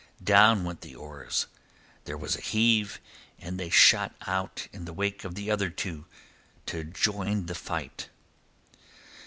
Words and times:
Down 0.23 0.63
went 0.63 0.81
the 0.81 0.95
oars, 0.95 1.45
there 2.05 2.17
was 2.17 2.35
a 2.35 2.41
heave, 2.41 2.99
and 3.37 3.59
they 3.59 3.69
shot 3.69 4.15
out 4.25 4.67
in 4.73 4.85
the 4.85 4.93
wake 4.93 5.23
of 5.23 5.35
the 5.35 5.51
other 5.51 5.69
two 5.69 6.07
to 6.65 6.83
join 6.83 7.45
the 7.45 7.53
fight. 7.53 8.09